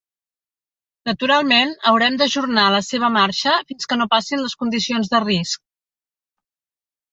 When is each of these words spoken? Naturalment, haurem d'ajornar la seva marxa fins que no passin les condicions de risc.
Naturalment, 1.09 1.73
haurem 1.91 2.17
d'ajornar 2.21 2.65
la 2.77 2.81
seva 2.89 3.11
marxa 3.19 3.55
fins 3.69 3.91
que 3.93 4.01
no 4.01 4.09
passin 4.15 4.43
les 4.47 4.59
condicions 4.65 5.15
de 5.15 5.23
risc. 5.29 5.65